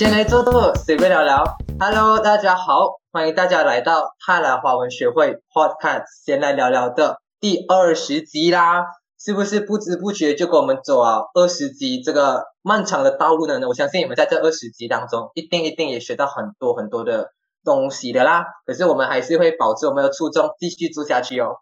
[0.00, 1.44] 先来做做，随便聊聊。
[1.78, 8.86] Hello，大家好，欢迎大家来到泰来华文学会 Podcast，先来聊聊的第二十集啦。
[9.18, 13.60] 是不是不知不觉就跟我们走了二十集这个漫长的道路呢？
[13.68, 17.28] 我相信你们在这二十集当中，一定一定也学到很多很多的
[17.62, 18.46] 东西的啦。
[18.64, 21.56] 可是我们还是会保持我们的初衷，继续做下去哦。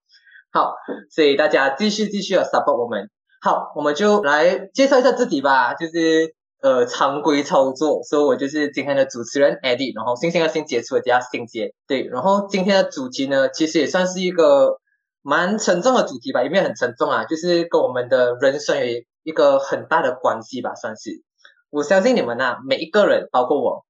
[0.53, 0.75] 好，
[1.11, 3.11] 所以大家继续继续的 support 我们。
[3.41, 14.81] 好，我们就来介绍一下自己吧，就是呃常规操作，所以我就是今天的主持人 Eddie，然后星星和新接触的叫星杰，对，然后今天的主题呢，其实也算是一个。
[15.21, 21.23] 蛮沉重的主题吧，也没有很沉重啊，就是跟我们的人生有一个很大的关系吧，算是。
[21.69, 23.85] 我相信你们呐，每一个人，包括我，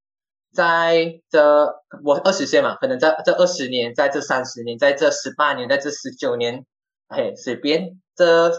[0.52, 6.64] 在这我二十岁嘛，可能在这二十年，在这三十年，在这十八年，在这十九年，
[7.08, 8.50] 嘿，随便这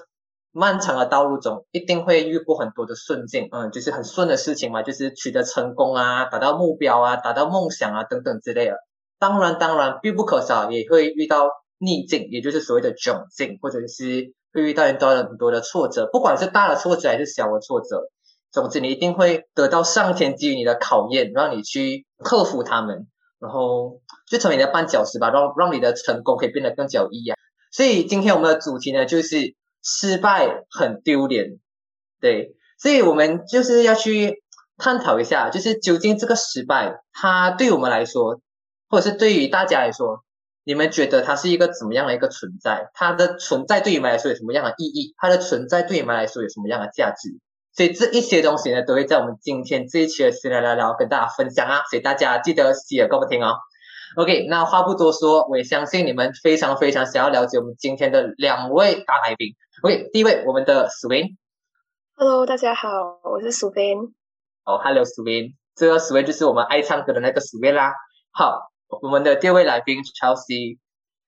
[0.60, 8.76] 漫长的道路中，一定会遇过很多的顺境，嗯，就是很顺的事情嘛，就是取得成功啊，达到目标啊，达到梦想啊等等之类的。
[9.18, 11.50] 当然，当然必不可少，也会遇到。
[11.82, 18.02] 逆境，也就是所谓的窘境，或者是会遇到很多很多的挫折，不管是大的挫折还是小的挫折，
[18.52, 23.08] 总之你一定会得到上天给予你的考验，让你去克服他们，
[23.40, 27.32] 然后就成为你的绊脚石吧，让让你的成功可以变得更加有意义。
[27.72, 31.60] 所以今天我们的主题呢，就是失败很丢脸，
[32.20, 34.44] 对，所以我们就是要去
[34.78, 38.42] 探讨一下，就是究竟这个失败，它对我们来说，
[38.90, 40.24] 或者是对于大家来说。
[40.66, 42.92] 你们觉得它是一个怎么样的一个存在？
[42.94, 45.16] 它的存在对你们来说有什么样的意义？
[45.18, 47.40] 它的存在对你们来说有什么样的价值？
[47.74, 51.82] 所以这一些东西呢，都会在我们今天这一期的闲聊聊聊跟大家分享啊！
[51.90, 53.56] 所以大家记得洗耳恭听哦。
[54.16, 59.56] OK，那话不多说，我也相信你们非常非常想要了解我们今天的两位大来宾。
[59.82, 61.38] OK，第一位我们的 Swin。
[62.16, 62.90] Hello，大家好，
[63.24, 64.12] 我是 Swin。
[64.66, 67.94] 哦，Hello，Swin，这个 Swin 就是我们爱唱歌的那个 Swin 啦。
[68.32, 68.70] 好。
[69.04, 70.80] 我们的第二位来宾 Chelsea。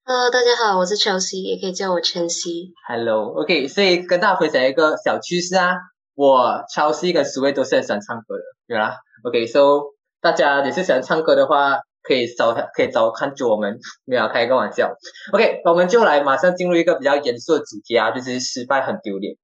[0.04, 2.74] Hello，大家好，我是 Chelsea，也可以叫我晨曦。
[2.90, 5.76] Hello，OK，所以跟大家分享一个小趋势啊，
[6.16, 8.98] 我 Chelsea 跟 Sway 都是很喜欢唱歌的，对啦。
[9.24, 14.94] OK，So 大家也是喜欢唱歌的话，可以找可以找看住我们，没有开个玩笑。
[15.34, 19.36] OK，我们就来马上进入一个比较严肃的主题啊，就是失败很丢脸。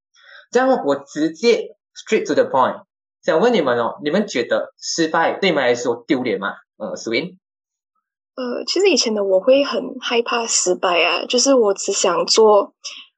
[0.51, 2.83] 这样我直接 straight to the point，
[3.21, 6.53] 想问你们哦，你们觉得失败对你们来说丢脸吗？
[6.77, 7.37] 呃，Swin？。
[8.35, 12.73] 呃，其实以前的我会很害怕失败啊，就是我只想做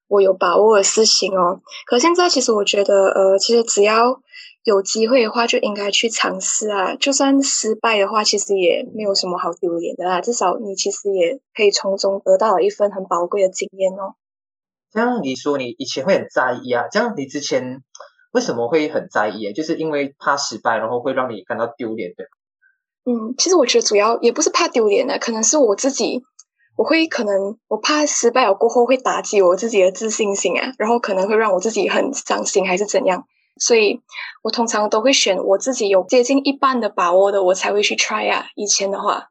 [0.07, 1.59] 我有把握的事情哦。
[1.85, 4.21] 可现在其实我觉得，呃，其实只要
[4.64, 6.96] 有机会的话，就应该去尝试啊。
[6.96, 10.22] 就算失败的话，其实也没有什么好丢脸的啦。
[10.22, 14.16] 至少你其实也可以从中得到一份很宝贵的经验哦。
[14.92, 16.86] 这样你说你以前会很在意啊？
[16.92, 17.81] 这样你之前
[18.31, 19.53] 为什么会很在意？
[19.53, 22.25] 就是因为怕失败，然后会让你感到丢脸的。
[23.06, 26.22] 嗯，其实我觉得主要也不是怕丢脸的，可能是我自己，
[26.75, 33.25] 我会可能我怕失败了过后会打击我自己的自信心啊，然后可能会让我自己很伤心还是怎样，
[33.59, 34.02] 所以
[34.42, 38.47] 我通常都会选我自己有接近一半的把握的，我才会去 try 啊。
[38.56, 39.28] 以前的话，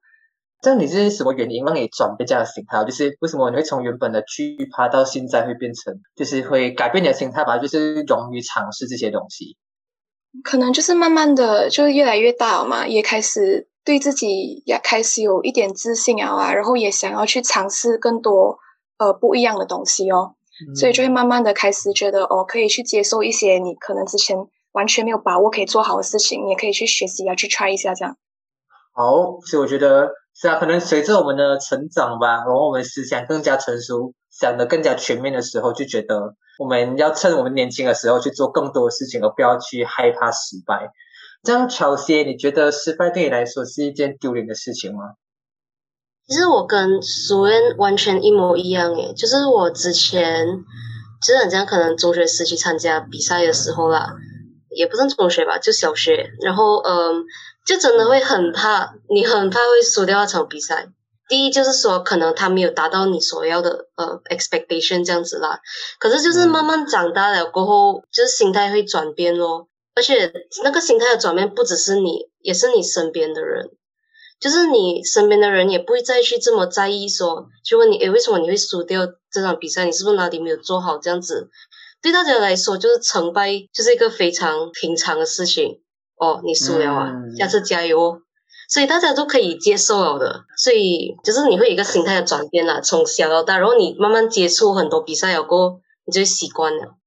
[0.61, 2.85] 这你是什么原因让你转变这样的心态？
[2.85, 7.59] 就是为什么你会从原本的惧怕到现在会变成，就是会改变你的心态吧？
[7.59, 9.57] 就是勇于尝试这些东西。
[10.45, 18.59] 可能就是慢慢的，就是越来越大了嘛，也开始对自己也开始有一点自信啊，然后也想要去尝试更多
[18.99, 20.35] 呃不一样的东西哦，
[20.75, 24.37] 所以就会慢慢的开始觉得哦，可以去接受一些你可能之前
[24.73, 28.17] 完全没有把握可以做好的事情，你也可以去学习啊，去 try 一下这样。
[28.93, 36.35] 好，所以我觉得是啊，可能随着我们的成长吧，然后我们思想更加成熟，想的更加全面的时候，就觉得。
[36.59, 40.91] 我们要趁我们年轻的时候去做更多的事情，而不要去害怕失败。
[41.45, 45.13] 这样，乔些，你觉得失败对你来说是一件丢脸的事情吗？
[46.29, 50.47] 其实我跟苏恩完全一模一样诶，就是我之前
[51.23, 54.13] 其实很像可能中学时期参加比赛的时候啦，
[54.77, 57.25] 也不算中学吧，就小学，然后嗯，
[57.67, 60.89] 就真的会很怕，你很怕会输掉那场比赛。
[61.29, 65.61] 第一就是说，可能他没有达到你所要的呃 expectation 这样子啦。
[65.99, 69.69] 可是就是慢慢长大了过后，就是心态会转变咯。
[69.95, 70.31] 而且
[70.63, 73.71] 那个心态的转变不只是你，也是你身边的人。
[74.41, 79.85] 就是你身边的人也不会再去这么在意说，就问你，诶，为什么你会输掉这场比赛？
[79.85, 80.99] 你是不是哪里没有做好？
[80.99, 81.51] 这样子
[82.01, 85.81] 对大家来说，就是成败就是一个非常平常的事情。
[86.17, 88.19] 哦，你输了啊，下次加油哦。
[88.69, 96.98] 所以大家都可以接受了的，所以就是你会有一个心态的转变啦，从小到大，然后你慢慢接触很多比赛了过后，你就习惯了。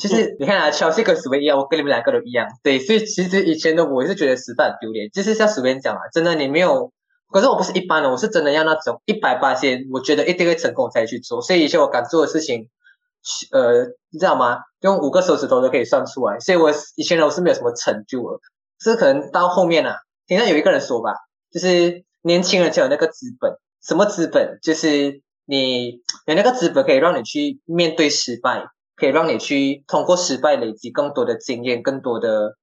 [0.00, 2.48] 其实你看啊，乔西跟史威一样，我跟你们两个都一样。
[2.62, 5.10] 对，所以其实以前的我是觉得失败很丢脸。
[5.10, 6.90] 就是像史威讲啊，真的你没有，
[7.30, 11.42] 可是我不是一般的，我是真的要那种一百八千，我觉得一定会成功才去做。
[11.42, 12.70] 所以以前我敢做的事情，
[13.52, 14.60] 呃，你知道吗？
[14.80, 16.40] 用五个手指头都可以算出来。
[16.40, 18.38] 所以我以前呢，我是没有什么成就的，
[18.80, 19.96] 是可能到后面啊，
[20.26, 21.12] 听到有一个人说吧，
[21.52, 24.58] 就是年轻人才有那个资本，什么资本？
[24.62, 28.64] 就是你有那个资本可以让你去面对失败。
[29.00, 32.56] 可以让你去通过失败累积更多的经验，更多的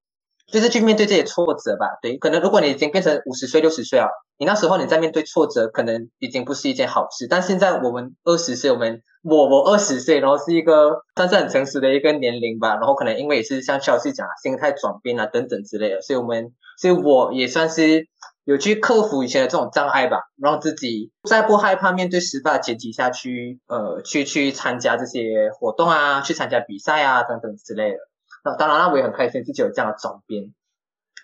[0.45, 1.97] 就是去面对这些挫折吧。
[2.01, 4.07] 对，可能如果你已经变成五十岁、六十岁啊，
[4.37, 7.27] 你那时候你在面对挫折，可能已经不是一件好事。
[7.27, 12.75] 但现在我们二十岁，我们我我二十岁，然后是一个算是很成熟的一个年龄吧。
[12.75, 18.07] 然后可能因为也是像肖西讲心态转变啊等等之类的，所以我们所以我也算是。
[18.47, 27.97] 有去克服以前的这种障碍吧，让自己在不害怕面对失败的前提下去，呃，去去参加这些活动啊，去参加比赛啊等等之类的。
[28.45, 30.53] 那当然，那我也很开心自己有这样的转变。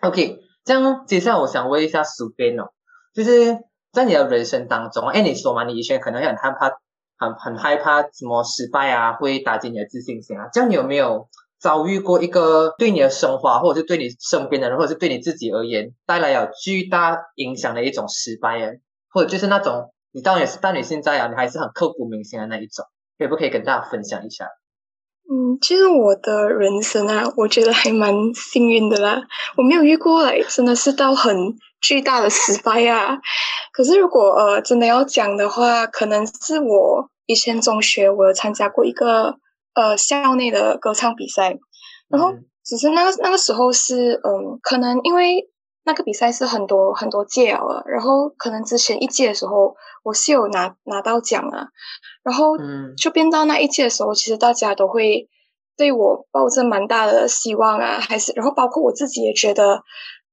[0.01, 2.73] OK，这样接下来我想问一下苏边哦，
[3.13, 3.57] 就是
[3.93, 6.71] 在你的人生当中，哎，你说嘛，你以前可能很害怕，
[7.17, 11.29] 很很害怕什么失败啊，会打击你的自信心啊，这样你有没有？
[11.63, 18.59] 遭遇过一个对你的生活，或者是对你身边的人，或者是对你自己而言带来有巨大影响的一种失败，
[19.09, 22.85] 或者就是那种你当然也是，但你现在啊，你还是很刻骨铭心的那一种，
[23.17, 24.45] 可不可以跟大家分享一下？
[25.31, 29.21] 嗯，其实我的人生啊，我觉得还蛮幸运的啦，
[29.55, 33.19] 我没有遇过来真的是到很巨大的失败啊。
[33.71, 39.37] 可是如果呃真的要讲的话，可能是我以前中学我有参加过一个。
[39.75, 41.57] 呃，校内的歌唱比赛，
[42.07, 42.31] 然后
[42.63, 45.49] 只是那个那个时候是，嗯，可能因为
[45.83, 51.69] 那个比赛是很多很多届了，然后可能之前一届的时候我是有拿拿到奖啊，
[52.23, 52.55] 然后
[52.95, 55.27] 就变到那一届的时候，其实大家都会
[55.75, 59.83] 对我抱着蛮大的希望啊，还是然后包括我自己也觉得，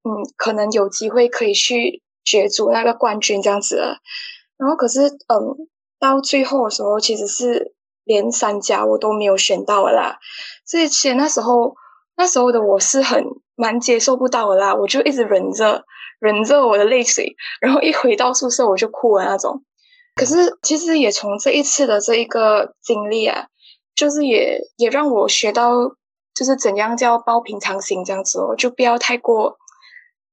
[0.05, 3.79] 嗯，可能有机会可以去角逐那个冠军这样子，
[4.59, 5.67] 然后可是嗯，
[5.99, 7.75] 到最后的时候其实是。
[8.11, 10.19] 连三家我都没有选到啦，
[10.67, 11.77] 所以其实那时候
[12.17, 13.25] 那时候的我是很
[13.55, 15.85] 蛮接受不到的啦，我就一直忍着
[16.19, 19.63] 忍着我的泪水，然后一回到宿舍我就哭了那种。
[20.17, 23.47] 可是其实也从这一次的这一个经历啊，
[23.95, 25.71] 就是也也让我学到
[26.35, 29.57] 就是怎样叫抱平常心这样子哦，就不要太过，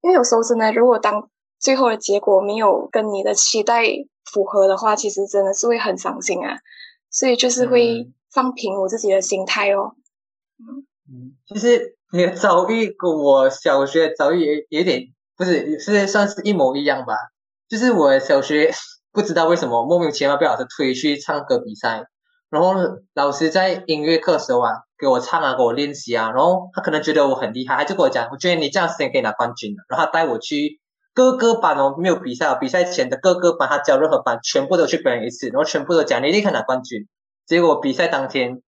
[0.01, 1.29] 因为有时候真的如果当
[1.59, 3.83] 最后的结果没有跟你的期待
[4.25, 6.57] 符合的话，其实真的是会很伤心啊。
[7.09, 9.95] 所以就是会放平我自己的心态哦。
[10.59, 15.03] 嗯嗯，其实你的遭遇跟我小学遭遇也有点
[15.37, 17.13] 不是是算是一模一样吧。
[17.69, 18.71] 就是我小学
[19.11, 22.05] 不知道为什么莫名其妙被老师推去唱歌比赛，
[22.49, 22.73] 然后
[23.13, 30.79] 老师在音乐课时候啊给我唱啊给我练习啊，然后他可能觉得我很厉害，他就跟我讲，我觉得你这样时间可以拿冠军的，然后他带我去。
[31.17, 37.07] 各个班哦，没有比赛，比赛前的各个班，他教任何班，全部都去表演一次，然后全部都讲你立刻拿冠军。
[37.47, 38.61] 结果比赛当天，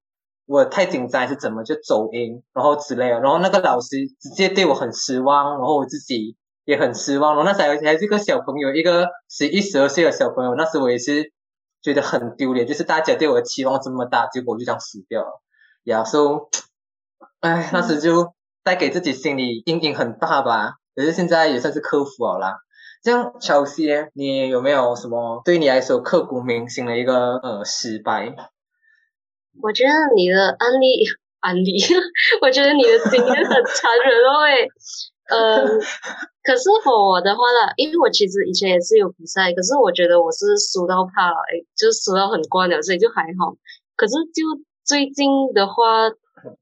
[0.47, 7.35] 我太紧张是怎么就走音，然后之类的，然后那个老师直接对我很失望，然后我自己也很失望。
[7.35, 11.31] 然后那时候还是个小朋友，一个十一十二岁的小朋友，那时我也是
[11.83, 15.39] 觉得很丢脸，就是大家对我的期望这么大，结果我就这样死掉了。
[15.83, 16.49] 然后，
[17.41, 20.77] 哎，那时就带给自己心理阴影很大吧。
[20.99, 22.57] 可是现在也算是克服了啦。
[23.01, 28.35] 这样，乔西，你有没有什么对你来说刻骨铭心的一个呃失败？
[29.61, 31.05] 我觉得你的案例
[31.39, 31.79] 案例，
[32.41, 34.67] 我觉得你的经验很残忍哦诶。
[35.31, 35.79] 嗯，
[36.43, 41.37] 可是我的话呢，因为我其实以前也是有比赛，可是我觉得我是输到怕了，
[41.77, 43.55] 就输到很惯了，所以就还好。
[43.95, 44.43] 可是就
[44.83, 46.11] 最近的话，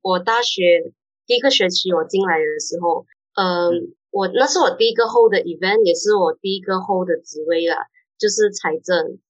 [0.03, 0.93] 我大学
[1.25, 3.96] 第一个学期我进来的时候，嗯。
[4.17, 7.85] 我那是我第一个 hold 的 event，也是我第一个 hold 的职位啦，
[8.17, 9.21] 就是财政。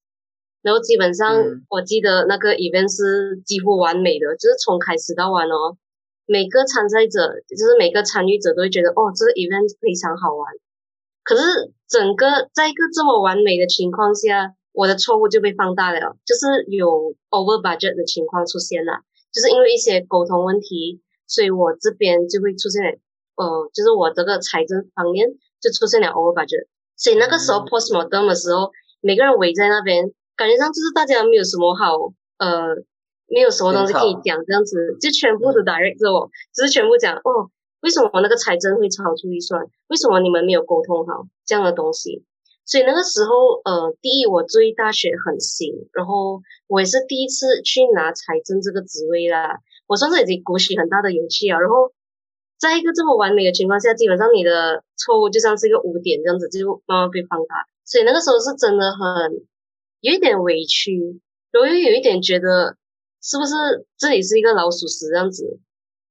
[0.62, 1.36] 然后基本上
[1.68, 5.76] 我记得那个 event 是几乎完美的，就是从开始到完哦，
[6.24, 10.48] 每个参赛者就是每个参与者都会觉得哦，这个 event 非常好玩。
[11.22, 11.44] 可是
[11.86, 19.04] 整个在一个这么完美的情况下，我的错误就被放大了，就是有 over budget 的情况出现了，
[19.36, 22.98] 就是因为一些沟通问题，所以我这边就会出现。
[23.38, 25.30] 呃，就是我这个财政方面
[25.62, 26.66] 就出现了 over budget，
[26.96, 31.94] 所以那个时候 post mortem 的时候，每个人围在那边，感觉上就是大家没有什么好，
[32.38, 32.74] 呃，
[33.30, 37.48] 没有什么东西可以讲，这样子就全部都 direct 着我，只是全部讲哦，
[37.80, 39.62] 为什么那个财政会超出预算？
[39.86, 42.24] 为什么你们没有沟通好这样的东西？
[42.66, 49.56] 所以那个时候，呃，第一我追大学很新，然后我也是第一次去拿财政这个职位啦。
[49.86, 51.58] 我算是已经鼓起很大的勇气啊。
[51.58, 51.90] 然后
[52.58, 57.66] 在一个这么完美的情况下，基本上你的错误就像是一个污点这样子，就慢慢被放大。
[57.84, 59.46] 所以那个时候是真的很
[60.00, 61.20] 有一点委屈，
[61.52, 62.76] 然后又有一点觉得
[63.22, 63.54] 是不是
[63.96, 65.58] 这里是一个老鼠屎这样子，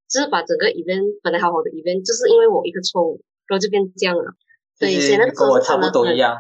[0.09, 4.33] 就是把整个 event 本来好好的 event，就是因为我一个错误，然后就变这样了。
[4.79, 6.37] 对，所以那个时候跟我差不多一样。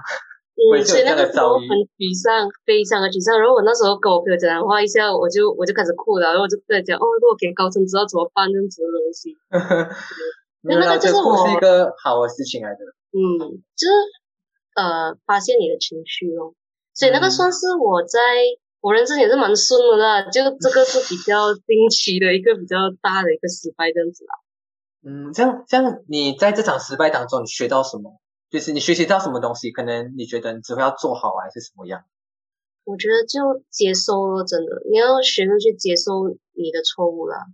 [0.57, 1.69] 嗯，所以那个时候很
[2.01, 3.37] 沮丧，非常的沮丧。
[3.37, 9.37] 然后我那时候跟我朋友讲话一下，我就我就开始哭了，然后我就在讲，哦，如果给高层知道怎么办这样子的东西。
[10.65, 12.81] 那那个就是我是一个好的事情来的。
[13.13, 13.93] 嗯，就是
[14.73, 16.57] 呃，发现你的情绪哦，
[16.97, 18.17] 所以那个算是我在
[18.81, 20.25] 我人生也是蛮顺的啦。
[20.25, 24.33] 就这个是比较惊奇的一个比较大的一个失败这样子啦。
[25.05, 28.17] 嗯，这样这样，你在这场失败当中，你学到什么？
[28.49, 32.03] 就是你学习到什么东西，可能你觉得你只会要做好还是什么样？
[32.85, 37.47] 我觉得就接受了，真的，你要学会去接受你的错误啦。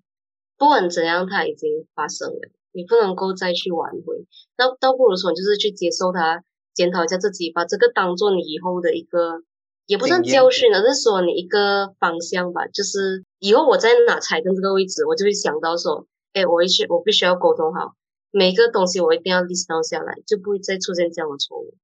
[0.60, 2.40] 不管怎样，它已经发生了，
[2.72, 4.28] 你不能够再去挽回。
[4.58, 6.44] 那倒不如说，就是去接受它，
[6.76, 9.42] 检讨一下自己，把这个当做你以后的一个，
[9.88, 12.68] 也不算教训而是说你一个方向吧。
[12.68, 17.96] 就是以后我在哪踩跟这个位置，我就会想到说，哎，我必须我必须要沟通好。
[18.36, 21.76] 每个东西我一定要 list down 下来，就不会再出现这样的错误。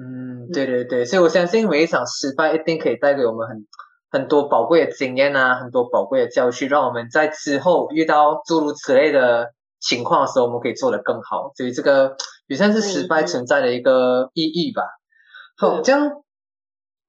[0.00, 3.66] 嗯，对对对，所以我相信每一场失败一定可以带给我们很
[4.10, 11.52] 很多宝贵的经验啊，很多宝贵的教训，让我们在之后遇到诸如此类的情况的时候，我们可以做得更好。
[11.54, 14.82] 所以这个也算是失败存在的一个意义吧。
[15.58, 16.24] 好，这样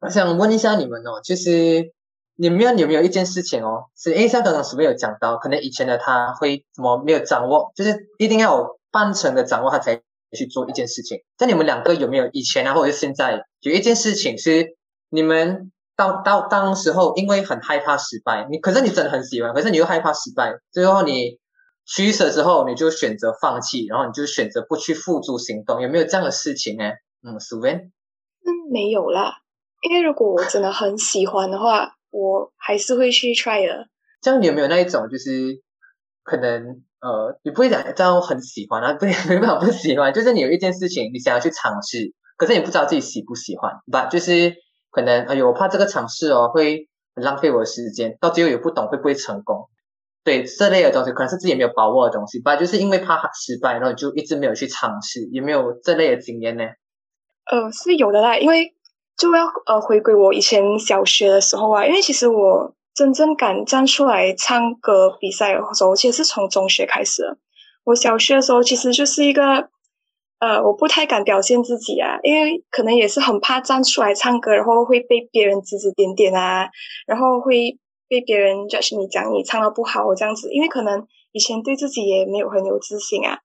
[0.02, 1.94] 我想问一下你们哦，就是
[2.36, 10.02] 你们有没有一件事情哦，是因为像刚刚是不是有讲到，可能以前的他会怎么没有掌握，就是一定要有半程的掌握，他才。
[10.36, 14.76] 去做一件事情，在你们两个有没有以前啊，或者是现在有一件事情是
[15.10, 21.40] 你们到到当时候因为很害怕失败，你可是你真的很喜欢，可是你又害怕失败，最后你
[21.86, 26.84] 取舍之后，你就选择放弃，然后你就选择不去付诸行动，有没有这样的事情呢？
[27.24, 29.36] 嗯，苏文，嗯，没有啦，
[29.88, 33.88] 因为如果我真的很喜欢的话，我还是会去 try 的。
[34.22, 35.62] 这样你有没有那一种就是
[36.24, 36.84] 可能？
[37.02, 44.08] 呃，你不会讲这样很喜欢啊，不， 没办法不喜欢，就是你有一件事情你想要去尝试，可是你不知道自己喜不喜欢，吧？
[44.08, 44.56] 就是
[44.90, 49.70] 可能，哎呦，我怕这个尝试哦会很浪费我的时间，到最后也不懂会不会成功，
[50.24, 52.56] 对这类的东西，可能是自己没有把握的东西，吧？
[52.56, 56.64] 就是因为怕失败，然后就一直没有去尝试，也没有这类的经验呢？
[57.46, 58.74] 呃，是有的啦，因为
[59.18, 62.74] 就要呃回归我以前小学的时候啊，因为其实我。
[62.96, 67.38] 真正敢站出来唱歌比赛的时候，其实是从中学开始。
[67.84, 69.68] 我小学的时候其实就是一个，
[70.40, 76.70] 呃，我不太敢表现自己啊，因为可能也是很怕站出来唱歌，然后会被别人指指点点啊，
[77.06, 83.40] 然后会被别人就是你讲你唱的不好这样子，因为可能以前对自己也没有很有自信啊。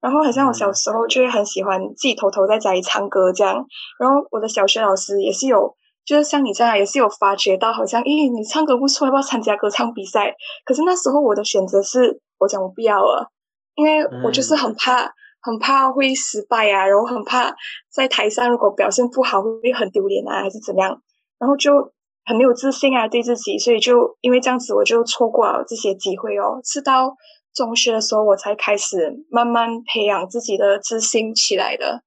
[0.00, 3.66] 然后好像我小时候就会很喜欢自己偷偷在家里唱歌这样，
[3.98, 5.76] 然后我的小学老师也是有。
[6.02, 10.34] 就是像你这样，也是有发觉到，好像，咦，你唱歌不错，要不要参加歌唱比赛？
[10.64, 13.30] 可是那时候我的选择是，我讲我不要了，
[13.76, 17.54] 因为我就是很怕，很怕会失败啊，然后很怕
[17.94, 21.00] 在台上如果表现不好会很丢脸啊，还是怎样，
[21.38, 21.92] 然后就
[22.24, 26.58] 很没有自信啊，对自己，所以就因为这样子，我就错过了这些机会哦。
[26.64, 27.14] 是到
[27.52, 32.02] 中学的时候，我才开始慢慢培养自己的自信起来的。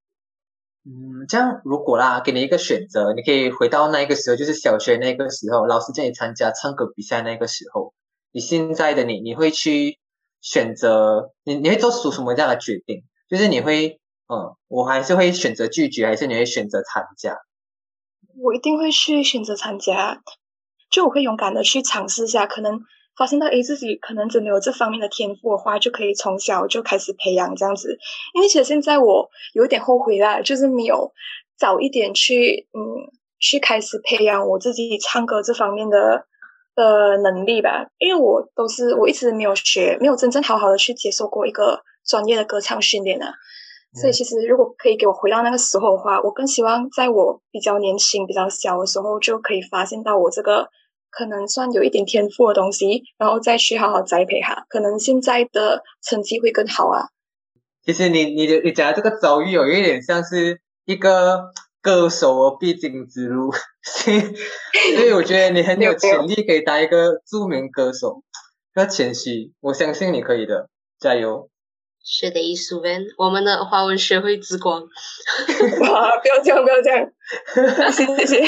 [0.86, 7.94] 嗯，这样如果啦，给你一个选择，你可以回到那个时候，就是小学那个时候，老师叫你参加唱歌比赛那个时候，
[8.32, 10.00] 你现在的你，你会去
[10.42, 13.04] 选择你你会做出什么样的决定？
[13.30, 17.38] 就是你会，嗯，我还是会选择拒绝，还是你会选择参加？
[18.42, 20.22] 我一定会去选择参加，
[20.90, 22.82] 就我会勇敢的去尝试一下，可能。
[23.16, 27.98] 发现到诶，自己可能真的有这方面的天赋的话，就可以从小就开始培养这样子。
[28.34, 31.12] 因为其实现在我有点后悔啦，就是没有
[31.58, 32.82] 早一点去嗯
[33.40, 36.26] 去开始培养我自己唱歌这方面的
[36.74, 37.86] 的能力吧。
[38.00, 43.32] 因为我都是我一直没有学，没有真正好好的去接受过一个专业的歌唱训练啊。
[44.02, 50.68] 所以其实如果可以给我回到那个时候的话，我更希望在我比较年轻、比较小的时候就可以发现到我这个。
[51.16, 57.10] 可能算有一点天赋的东西，然后再去好好栽培它，可能现在的成绩会更好啊。
[57.86, 61.52] 其实你你的你讲的这个遭遇有一点像是一个
[61.82, 63.52] 歌手的必经之路，
[63.84, 68.24] 所以我觉得你很有潜力可以当一个著名歌手。
[68.74, 70.68] 不要谦虚，我相信你可以的，
[71.00, 71.50] 加油！
[72.04, 74.82] 是的，艺术文，我们的华文学会之光。
[75.48, 75.86] 不
[76.28, 77.12] 要这样，不要这样，
[77.92, 78.48] 谢 谢谢谢，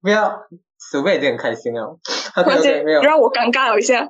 [0.00, 0.46] 不要。
[0.90, 1.98] 苏贝已经很开心了。
[2.34, 3.02] 突然 OK 间 OK 没有。
[3.02, 4.08] 让我尴尬了一下。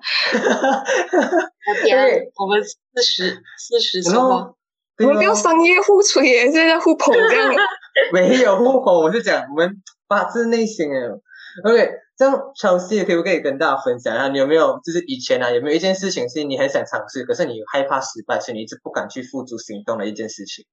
[1.84, 4.54] 天，我们四十四十说话，
[4.98, 7.54] 我们不要商业互吹耶，现在互捧这样。
[8.12, 11.20] 没有互捧，我是讲我们发自内心的。
[11.64, 20.66] OK，这样 Chelsea 可不可以跟大家分享一下，你有没有就是以前啊，有没有一件事情是你很想尝试，可是你害怕失败，所以你一直不敢去付诸行动的一件事情？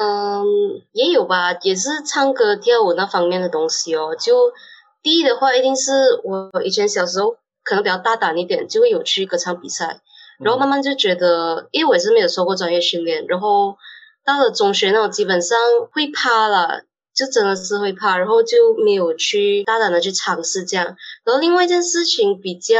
[0.00, 0.46] 嗯，
[0.92, 4.14] 也有吧，也是唱歌跳舞那方面的东西哦。
[4.18, 4.52] 就
[5.08, 10.02] 第一的话，一定是我以前小时候可能比较大胆一点，就会有去歌唱比赛，
[10.38, 13.78] 然后慢慢就觉得，因为我也是没有受过专业训练，然后
[14.22, 15.58] 到了中学那种基本上
[15.92, 16.82] 会怕了，
[17.14, 20.84] 就真的是会怕，然后就没有去大胆的去尝试这样。
[21.24, 22.76] 然后另外一件事情比较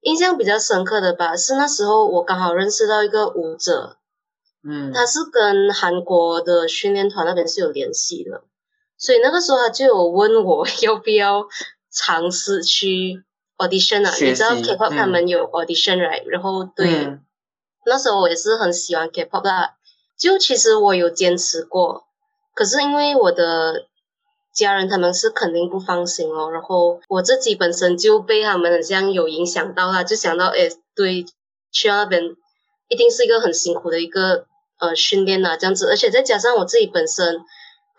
[0.00, 3.98] 印象比较深刻的吧，是那时候我刚好认识到一个舞者，
[4.68, 8.42] 嗯，他是跟韩国的训练团那边是有联系的，
[9.00, 11.46] 所以那个时候他就有问我 要不要
[11.90, 13.24] 尝试去
[13.56, 14.96] audition 啊，你知道 K-pop 嗯。
[14.96, 17.20] 他们有 audition right，、然后对，嗯。
[17.86, 19.74] 那时候我也是很喜欢 K-pop 啦，
[20.18, 22.04] 就其实我有坚持过，
[22.54, 23.86] 可是因为我的
[24.54, 31.24] 家人他们是肯定不放心哦，然后我自己本身就被他们很像有影响到啦，就想到诶，对，
[31.72, 32.22] 去到那边
[32.88, 34.44] 一定是一个很辛苦的一个
[34.78, 37.40] 呃训练啊，这样子，而且再加上我自己本身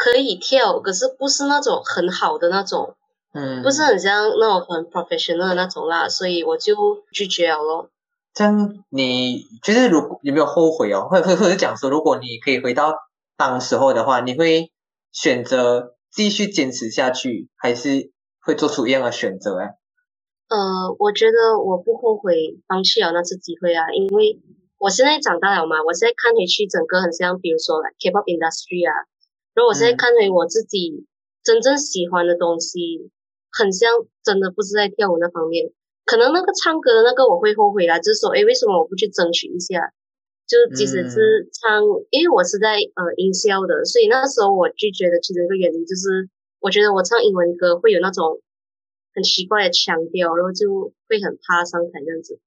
[0.03, 2.95] 可以跳，可是不是那种很好的那种，
[3.35, 7.89] 嗯，不是很像那种很 professional 的那种啦，所以我就拒绝了咯。
[8.33, 12.95] 这样你就是如果有没有后悔哦，或者或者或者讲说，如果你可以回到
[13.37, 14.71] 当时候的话，你会
[15.11, 18.11] 选择继续坚持下去，还是
[18.43, 19.59] 会做出一样的选择？
[19.59, 19.75] 哎，
[20.49, 24.41] 呃，我觉得我不后悔放弃了那次机会啊，因为
[24.79, 29.05] 我现在长大了嘛，我现在看回去整个很像，比如说 like K-pop industry 啊，
[29.53, 31.05] 然后我现在嗯看回我自己
[31.43, 33.11] 真正喜欢的东西，
[33.51, 33.89] 很像
[34.23, 35.71] 真的不是在跳舞那方面，
[36.05, 39.91] 可能那个唱歌的那个我会后悔啦，就是说，哎，为什么我不去争取一下？
[40.47, 46.27] 就即使是唱，因为我是在呃音效的，所以那时候我拒绝的其中一个原因就是，
[46.59, 48.41] 我觉得我唱英文歌会有那种
[49.15, 52.39] 很奇怪的腔调，然后就会很怕上台这样子。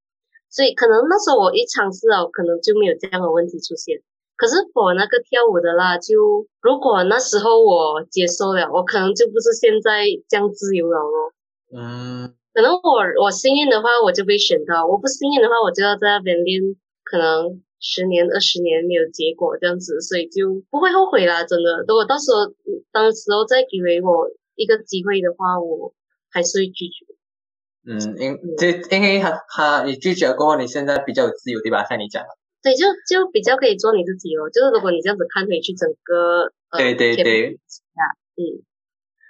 [0.50, 4.02] 所以可能那时候我一尝试哦，可能就没有这样的问题出现。
[4.36, 11.32] 可是我那个跳舞的啦，就如果那时候我接受了，我可能就不是现在这样自由了咯。
[11.76, 16.62] 嗯可能我我幸运的话，我就被选到；我不幸运的话，我就要在那边练，
[17.02, 21.42] 可能十年、二十年没有结果这样子，所以就不会后悔啦。
[21.42, 22.54] 真的，如果到时候
[22.92, 25.92] 当时候再给予我一个机会的话，我
[26.30, 27.06] 还是会拒绝。
[27.86, 31.84] 嗯，因这因为他他你拒绝过后，你现在比较有自由，对吧？
[31.84, 32.28] 像你讲的，
[32.64, 34.48] 对，就就比较可以做你自己哦。
[34.50, 37.60] 就是如果你这样子看回去整个呃，对对对
[37.94, 38.02] 啊，
[38.34, 38.42] 嗯，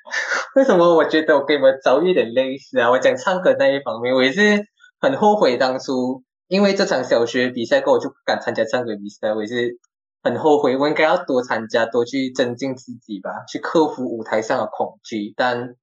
[0.55, 2.90] 为什么我觉得我跟你们遭遇有点类似啊？
[2.90, 4.64] 我讲唱歌那一方面，我也是
[5.01, 9.79] 很后悔当初因为这场小学比赛过后，我就不敢参加唱歌比赛，我也是
[10.23, 15.33] 很后悔，我应该要多参加，多去增进自己吧，去克服舞台上的恐惧。
[15.37, 15.75] 但，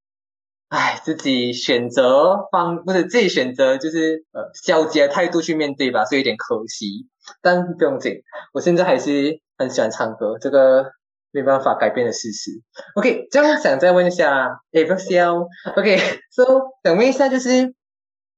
[0.72, 7.10] 唉，自己选择方不是自己选择，就是呃消极的态度去面对吧，所以有点可惜。
[7.42, 8.22] 但不用紧，
[8.54, 10.94] 我现在还是很喜欢唱歌，这个
[11.32, 12.52] 没办法改变的事实。
[12.96, 16.46] OK，这样想再问一下 a v c l OK，so
[16.86, 17.76] 想问一下，就是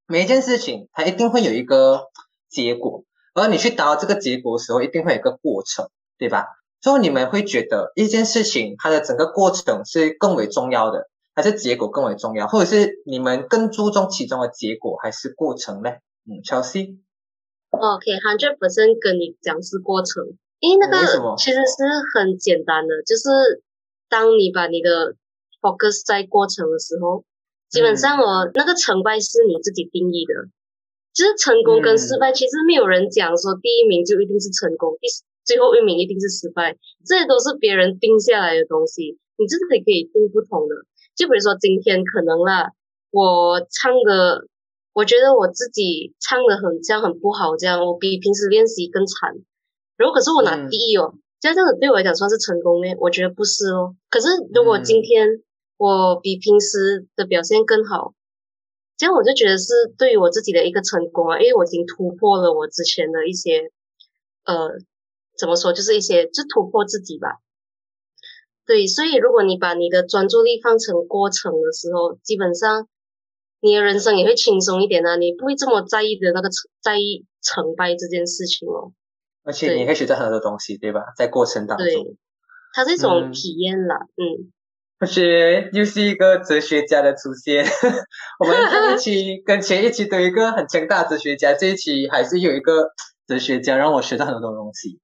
[0.07, 2.07] 每一件事情它一定会有一个
[2.49, 3.03] 结果，
[3.35, 6.47] 而你去达到这个结果的时候，一定会有一个过程，对吧？
[6.81, 15.89] 所以你们会觉得一件事情它的整个过程是更为重要的，还是结果更为重要，或者是你们更注重其中的结果还是过程呢？
[16.29, 23.63] 嗯，Chelsea，OK，hundred percent 跟你讲是过程，因为那个其实是很简单的，就是
[24.07, 25.15] 当你把你的
[25.59, 27.25] focus 在过程的时候，
[27.69, 30.33] 基本上哦，那个成败是你自己定义的，
[31.13, 35.07] 就是成功跟失败，其实没有人讲说第一名就一定是成功，第
[35.43, 39.81] 最后一名一定是失败，这些都是别人定下来的东西，你自己可以
[40.13, 40.75] 定不同的。
[41.15, 42.71] 就比如说今天可能啦，
[43.11, 44.47] 我唱的。
[44.95, 49.33] 我觉得我自己唱的很这样很不好，这样我比平时练习更惨。
[49.97, 52.95] 然后可是我拿嗯第一哦，这样这样子对我来讲算是成功咩？
[52.99, 53.95] 我觉得不是哦。
[54.11, 55.27] 可是如果今嗯天
[55.77, 58.13] 我比平时的表现更好，
[58.95, 63.71] 这样我就觉得是对于我自己的一个成功啊，因为我已经突破了我之前的一些
[64.45, 64.77] 呃
[65.39, 67.39] 怎么说，就是一些就突破自己吧。
[68.65, 72.87] 对，所以如果你把你的专注力放成过程的时候，基本上。
[73.65, 76.49] 你的人生也会轻松一点啊，你不会这么在意的那个
[76.81, 78.91] 在意成败这件事情哦。
[79.45, 80.99] 而且你可以学到很多东西，对吧？
[81.15, 82.17] 在过程当中，对，
[82.73, 84.51] 它是一种嗯体验啦，嗯。
[84.99, 87.63] 我觉得又是一个哲学家的出现。
[88.37, 92.89] 我们上一期跟前一期都有一个很强大哲学家，这一期还是有一个
[93.25, 94.99] 哲学家让我学到很多东西。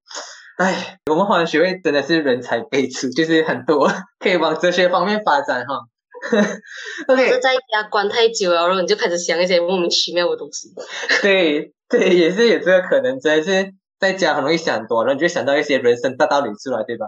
[0.60, 5.80] 哎，我们华文学会真的是人才辈出，就是很多 可以往哲学方面发展哈。
[7.08, 10.68] OK，在家关太久了，然后你就开始想一些莫名其妙的东西。
[11.24, 17.06] 对对，也是有这个可能，真的是在家很容易想多，然后你就想到一些人生大道理出来，对吧？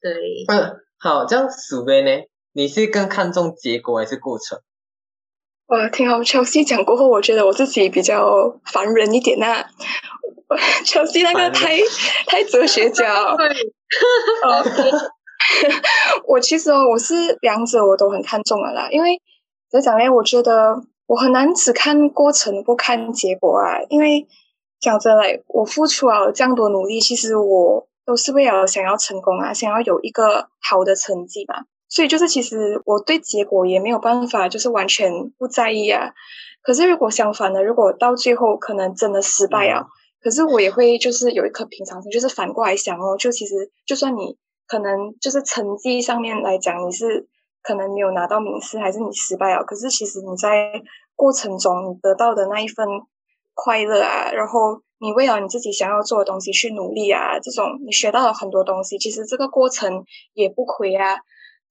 [0.00, 0.12] 对。
[0.48, 2.22] 嗯，好，这样鼠辈呢？
[2.54, 4.58] 你是更看重结果还是过程？
[5.72, 9.64] 我听好乔西讲过后，我觉得我自己比较烦人一点呐。
[10.84, 11.78] 乔西那个太
[12.26, 13.34] 太哲学家。
[13.36, 13.48] 对。
[16.28, 19.18] 我其实哦，我是两者我都很看重的啦，因为
[19.70, 20.06] 怎么讲呢？
[20.10, 23.80] 我觉得我很难只看过程不看结果啊。
[23.88, 24.26] 因为
[24.78, 31.64] 讲真嘞，我付出了这样多努力，其实我都是为了想要成功啊，想要有一个好的成绩嘛。
[31.92, 36.12] 所以就是其实我对结果也没有办法，就是完全不在意啊。
[36.62, 39.84] 可是如果相反的，如果到最后可能真的失败啊，
[40.22, 44.38] 可是我也会就是有一颗平常心，就是反过来想哦，就其实就算你。
[44.64, 47.28] 可能就是成绩上面来讲，你是
[47.62, 49.62] 可能没有拿到名次，还是你失败了。
[49.64, 50.80] 可是其实你在
[51.14, 52.86] 过程中，你得到的那一份
[53.52, 61.18] 快乐啊，然后你为了你自己想要做的东西去努力啊，这种你学到了很多东西，其实这个过程也不亏啊。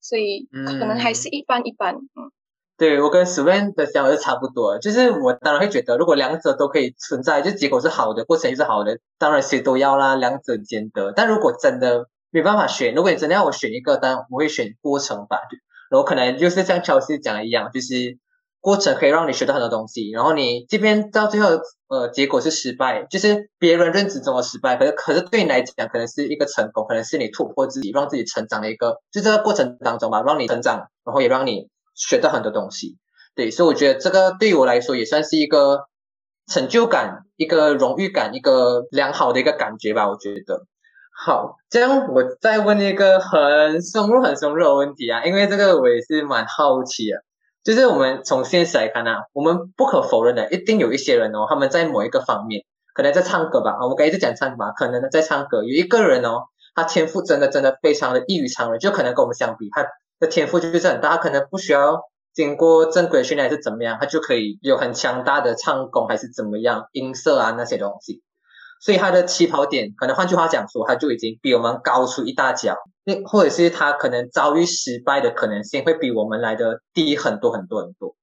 [0.01, 1.95] 所以可能还是一般一般。
[1.95, 2.31] 嗯，
[2.77, 11.11] 对我跟 Sven 的想法是差不多，就是我当然会觉得，如果两者都可以存在，就结果是好的，过程也是好的，当然谁都要啦，两者兼得。
[11.11, 15.37] 但如果真的没办法选，如果你真的要我选一个，当然我会选过程吧。
[15.91, 18.17] 然后可能就是像乔西讲的一样，就是
[18.61, 20.11] 过程可以让你学到很多东西。
[20.11, 21.49] 然后你这边到最后，
[21.89, 32.97] 呃，结果是失败，就是别人认知中的失败，可是可是对你来讲，可能是一个成功，可能是你突破自己，让自己成长的一个，就这个过程当中吧，让你成长，然后也让你学到很多东西。
[33.35, 35.87] 对，所以我觉得这个对于我来说也算是一个
[36.47, 40.07] 成就感、一个荣誉感、一个良好的一个感觉吧。
[40.07, 40.65] 我觉得。
[41.13, 47.17] 好，这样我再问一个很深入、很深入的问题啊，因为这个我也是蛮好奇的。
[47.63, 59.85] 就是我们从现实来看啊，我们不可否认的，一定有一些人哦，他们在某一个方面，可能在唱歌吧，我们刚一直讲唱歌吧，可能在唱歌，有一个人哦，他天赋真的真的非常的异于常人，就可能跟我们相比，他
[60.19, 62.01] 的天赋就是很大，他可能不需要
[62.33, 68.23] 经过正规训练还是怎么样，他就可以有很强大的唱功还是怎么样，音色啊那些东西。
[68.81, 78.15] 所以他的起跑点，可能换句话讲说，他就已经比我们高出一大脚，那或者是他可能遭遇失败的可能性会比我们来的低很多很多很多。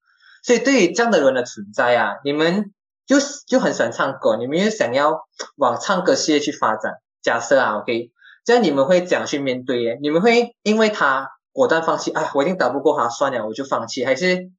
[0.42, 2.72] 所以对于这样的人的存在啊，你们
[3.06, 5.20] 就就很喜欢唱歌，你们又想要
[5.56, 6.94] 往唱歌事业去发展。
[7.22, 8.10] 假设啊，OK，
[8.44, 9.82] 这样你们会怎样去面对？
[9.84, 9.98] 耶？
[10.02, 12.10] 你们会因为他果断放弃？
[12.10, 14.04] 哎，我一定打不过他，算了，我就放弃？
[14.04, 14.50] 还是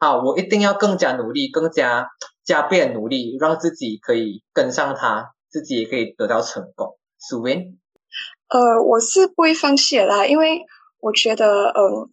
[0.00, 2.08] 好，我一定要更加努力，更加
[2.44, 5.30] 加倍努力，让自己可以跟上他？
[5.54, 7.78] 自己也可以得到成功，苏文。
[8.48, 10.62] 呃，我是不会放弃的啦，因为
[10.98, 12.10] 我觉得，嗯，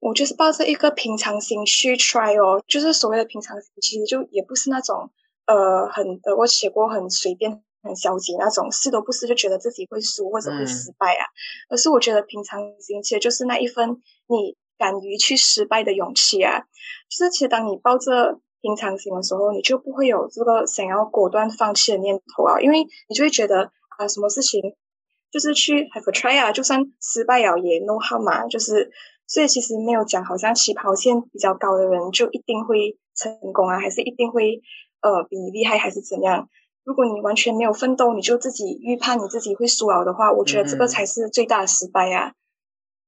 [0.00, 5.10] 我就是抱着一个平常心去 try 哦，就是所谓的平常心，其实就也不是那种，
[5.46, 11.24] 呃，很得过且过很随便、很消极那种，试都不试就觉得自己会输或者会失败啊，
[11.70, 16.66] 而是我觉得平常心其实就是那一份你敢于去失败的勇气啊，
[17.08, 18.40] 就是其实当你抱着。
[18.64, 24.62] 平常心的时候，你就不会有这个想要果断放弃的念头啊，因为你就会觉得啊，什么事情
[25.30, 28.90] 就是去 have a try 啊，就算失败了也 no harm 嘛，就是
[29.26, 34.62] 所以其实没有讲好像起跑线比较高的人就一定会成功啊，还是一定会
[35.02, 36.48] 呃比你厉害还是怎样？
[36.84, 42.32] 如果你完全没有奋斗，你就自己预判你自己会输了的话，我觉得这个才是最大的失败啊。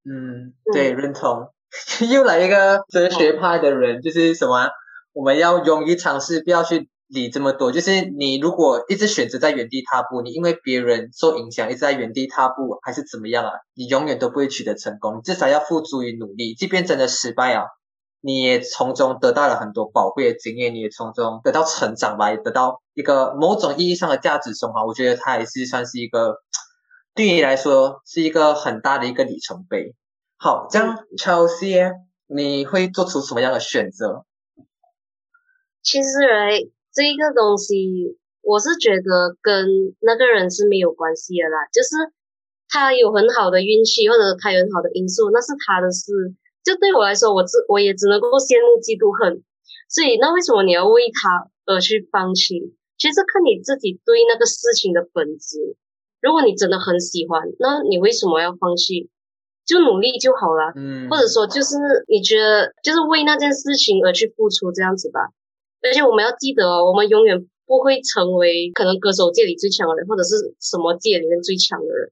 [0.04, 1.48] 嗯，对，认同。
[2.10, 4.68] 又来一个哲学派的人，就是什么？
[5.16, 7.72] 我们要勇于尝试，不要去理这么多。
[7.72, 13.52] 就是你如果一直选择在原地踏步，你因为别人受影响一直在原地踏步，还是怎么样啊？
[13.72, 15.22] 你永远都不会取得成功。
[15.22, 17.64] 至少要付诸于努力，即便真的失败啊，
[18.20, 24.84] 你也从中得到了很多宝贵的经验，你也从中得到成长吧，也得到一个某种意义上的价值升华。
[24.84, 26.42] 我觉得它还是算是一个
[27.14, 29.94] 对你来说是一个很大的一个里程碑。
[30.36, 31.90] 好，这样 Chelsea，
[32.26, 34.26] 你会做出什么样的选择？
[35.86, 36.58] 其实来
[36.92, 41.62] 这一个东西，我是觉得跟那个人是没有关系的啦。
[41.72, 42.10] 就是
[42.68, 46.10] 他有很好的运气，或者他有很好的因素，那是他的事。
[46.64, 49.44] 就对我来说，我只我也只能够羡慕、嫉妒、恨。
[49.88, 52.74] 所以，那为什么你要为他而去放弃？
[52.98, 55.76] 其实看你自己对那个事情的本质。
[56.20, 59.08] 如果你真的很喜欢，那你为什么要放弃？
[59.64, 60.74] 就努力就好了。
[60.74, 65.30] 嗯，或者说，就是你觉得就是为那件事情而去付出这样子吧。
[65.82, 72.10] 而且我们要记得哦，我们永远不会成为可能歌手界里最强的人，或者是什么界里面最强的人。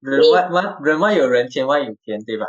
[0.00, 2.46] 人外外人外有人，天外有天，对吧？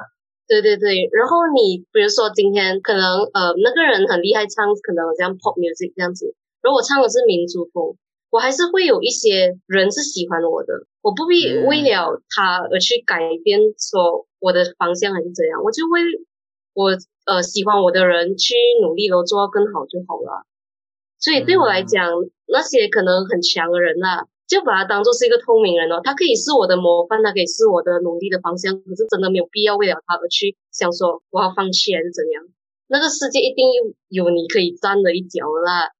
[0.47, 1.09] 对对对。
[1.11, 7.95] 然后你比如说今天可能呃那个人很厉害唱，可能像 pop music 这样子，如果我唱的是民族风，
[8.29, 16.01] 我还是会有一些人是喜欢我的，我不必为了他而去改变说我的方向还是怎样，我就为
[16.73, 16.91] 我
[17.25, 20.47] 呃喜欢我的人去努力咯，做到更好就好了。
[21.21, 22.09] 所以对我来讲，
[22.47, 32.43] 那些可能很强的人呐，就把他当做是一个透明人哦，他可以是我的模范，他可以是我的努力的方向，可是真的没有必要为了他而去想说我要放弃还是怎样。
[32.87, 33.71] 那个世界一定
[34.09, 35.93] 有有你可以站的一角啦。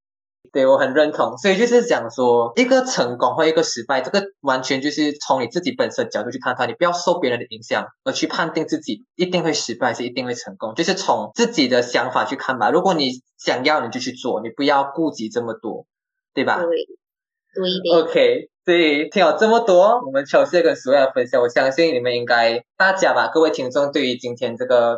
[0.54, 12.70] 对我很认同，所以就是讲说，一个成功或一个失败，这个完全就是从你自己本身角度去看它，你不要受别人的影响而去判定自己一定会失败还是一定会成功，就是从自己的想法去看吧。
[12.70, 15.86] 如果你想要，你就去做，你不要顾及这么多，
[16.34, 16.58] 对吧？
[16.58, 18.10] 对，对的。
[18.10, 24.98] OK，所以听了这么多，我们乔西跟苏亚的分享，我相信你们应该大家吧，各位听众对于今天这个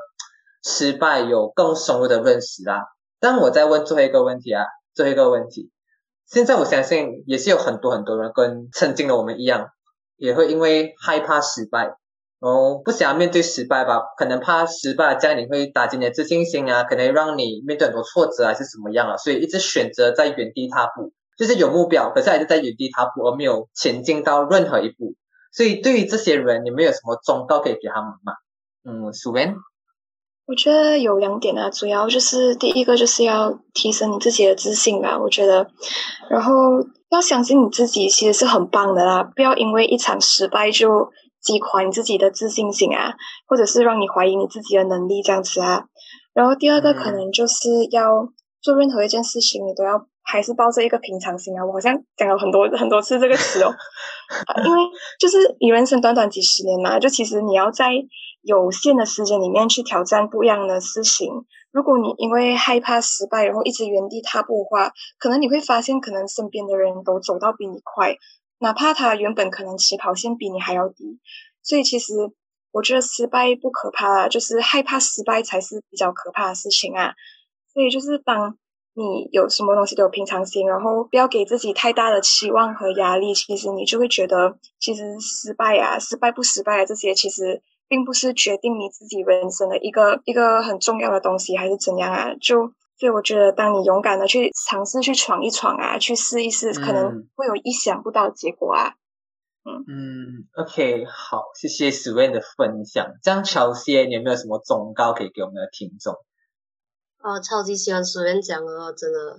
[0.64, 2.88] 失败有更深入的认识啦。
[3.20, 4.66] 但我再问最后一个问题啊。
[4.94, 5.72] 最后一个问题，
[6.26, 9.70] 现在我相信也是有很多很多人跟曾经的我们一样，
[10.18, 11.96] 也会因为害怕失败，
[12.40, 25.16] 然后不想要面对失败吧，可能怕失败这样你会打击你的自信心啊，可能让你面对很多挫折还是怎么样啊，所以一直选择在原地踏步，就是有目标，可是还是在原地踏步，而没有前进到任何一步。
[25.52, 28.34] 所以对于这些人，你们有什么忠告可以给他们吗？
[28.84, 29.56] 嗯，苏文。
[30.46, 35.66] 我觉得有两点啊，主要就是第一个就是要提升你自己的自信吧，我觉得，
[36.30, 36.54] 然后
[37.10, 41.10] 要相信你自己其实是很棒的啦，不要因为一场失败就
[41.42, 43.14] 击垮你自己的自信心啊，
[43.48, 45.86] 或者是让你怀疑你自己的能力这样子啊。
[46.34, 48.28] 然后第二个可能就是要
[48.62, 51.66] 做任何一件事情，你都要还是抱着一个平常心啊。
[51.66, 53.74] 我好像讲了很多很多次这个词哦，
[54.66, 54.78] 因为
[55.18, 57.86] 就是你人生短短几十年嘛，就其实你要在。
[58.44, 61.46] 有限的时间里面去挑战不一样的事情。
[61.72, 68.18] 如果你因为害怕失败，然后一直原地踏步的话，可能你会发现，可能身边的人都走到比你快，
[68.60, 71.20] 哪怕他原本可能起跑线比你还要低。
[71.64, 72.14] 所以其实
[72.72, 77.14] 我觉得失败不可怕，就是害怕失败才是比较可怕的事情啊。
[77.74, 78.58] 所以就是当
[78.94, 87.64] 你有什么东西都有平常心，然后不要给自己太大的期望和压力，其实你就会觉得，其实失败啊、失败不失败啊这些，其实。
[87.94, 92.34] 并不是决定你自己人生的一个一个很重要的东西，还是怎样啊？
[92.42, 98.96] 就所以我觉得，当你勇敢的去尝试去闯一闯啊，去试一试，可能会有意想不到的结果啊。
[99.64, 103.14] 嗯嗯，OK，好，谢谢 Sven 的分享。
[103.22, 106.16] 这样，乔西，你有没有什么忠告可以给我们的听众？
[107.20, 109.38] 哦，超级喜欢 Sven 讲的，真的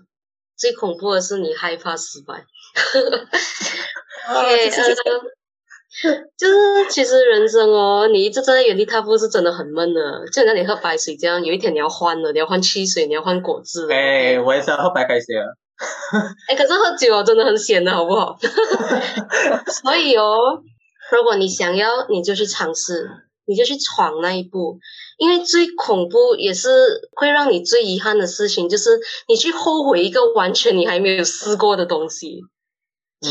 [0.57, 2.47] 最恐怖的是你害怕失败。
[2.93, 5.35] 对， 呃。
[6.37, 6.55] 就是
[6.91, 10.01] 其实人生哦，你一直站在原地踏步是真的很闷的，
[10.33, 13.89] 就像你喝白水这样，有一天你要换了，你要换汽水，你要换果汁。
[13.91, 15.47] 哎，我也是要喝白开水啊。
[16.49, 18.37] 哎，可是喝酒真的很咸的，好不好？
[19.83, 20.61] 所以哦，
[21.13, 23.09] 如果你想要，你就去尝试，
[23.47, 24.79] 你就去闯那一步，
[25.19, 26.69] 因为最恐怖也是
[27.13, 32.41] 会让你最遗憾的事情，就是你去后悔一个完全你还没有试过的东西。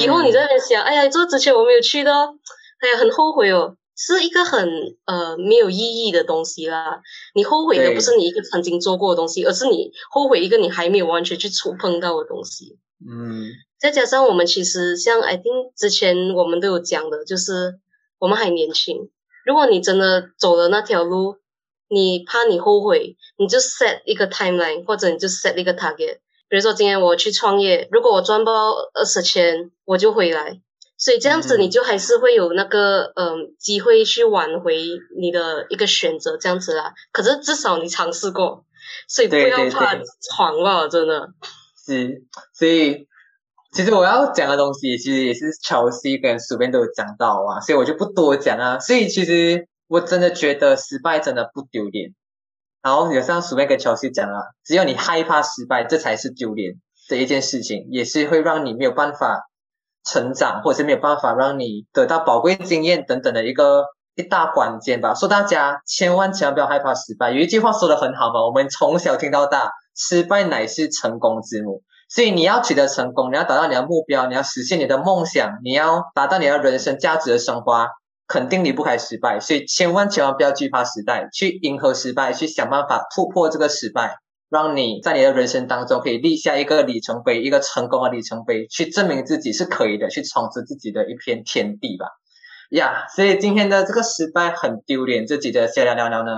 [0.01, 4.67] 以后你在那边想，哎呀，这之前我没有去的，哎呀，很后悔哦，是一个很
[5.05, 7.01] 呃没有意义的东西啦。
[7.35, 12.77] 你后悔的不是你一个曾经做过的东西，而是你后悔一个你还没有完全去触碰到的东西。
[13.05, 17.79] 嗯，再加上我们其实像 I think 之前我们都有讲的，就是
[18.19, 19.09] 我们还年轻。
[19.45, 21.35] 如果你真的走了那条路，
[21.89, 26.19] 你怕你后悔，你就 set 一个 timeline，或者你就 set 一个 target。
[26.53, 30.61] 比如说今天我去创业，如果我赚不到二十千，我就回来。
[30.99, 34.77] 所以这样子你就还是会有那个嗯机会去挽回
[35.19, 36.93] 你的一个选择，这样子啦。
[37.11, 38.65] 可是至少你尝试过，
[39.07, 39.95] 所以不要怕
[40.29, 41.29] 闯了，真的。
[41.87, 42.21] 是，
[42.53, 43.07] 所以
[43.71, 48.77] 其实我要讲的东西，其实也是乔西跟苏边都有讲到啊，所以我就不多讲啊。
[48.77, 52.13] 所以其实我真的觉得失败真的不丢脸。
[52.83, 56.73] 然后有像鼠妹跟乔西讲了，只有你害怕失败，这才是丢脸
[57.09, 59.49] 的一件事情，也是会让你没有办法
[60.03, 65.13] 成长，或者是没有办法让你得到宝贵经验等等的一个一大关键吧。
[65.13, 71.81] 说大家千万千万不要害怕失败，有一句话说的很好嘛，我们从小听到大，失败乃是成功之母。
[72.09, 77.87] 所以你要取得成功，你要达到你的目标，你要实现你的梦想，你要达到你的人生价值的升华，
[78.27, 84.15] 肯定离不开失败，所以千万千万不要惧怕失败，去迎合失败，去想办法突破这个失败，
[84.49, 92.07] 让你在你的人生当中可以立下一个里程碑，一个成功的里程碑，去证明自己是可以的，去闯出自己的一片天地吧。
[92.71, 96.31] 呀，所以今天的这个失败很丢脸，这集的闲聊聊聊呢，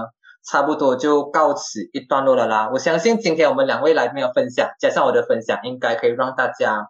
[0.50, 2.70] 差不多就告辞一段落了啦。
[2.74, 6.90] 我相信今天我们两位来宾的分享，加上我的分享，应该可以让大家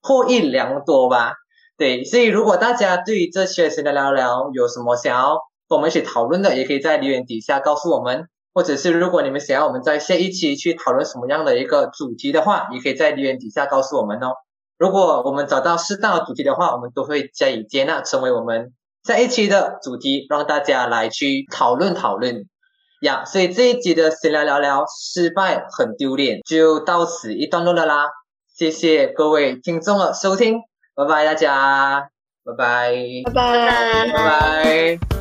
[0.00, 1.34] 获益良多吧。
[1.78, 14.32] 对，所以如果大家对于这些闲聊聊聊有什么想要跟我们一起讨论的，也可以在留言底下告诉我们，或者是如果你们想要我们在下一期去讨论什么样的一个主题的话，也可以在留言底下告诉我们哦。
[14.78, 18.72] 如果我们找到适当的主题的话，我们都会加以接纳，成为我们。
[19.04, 22.46] 下一期的主题，让大家来去讨论讨论
[23.02, 23.24] 呀。
[23.24, 28.06] 所以这一集的闲聊聊聊失败很丢脸，就到此一段落了啦。
[28.54, 30.60] 谢谢各位听众的收听，
[30.96, 32.08] 拜拜大家，
[32.42, 32.92] 拜拜，
[33.26, 35.15] 拜拜，拜拜。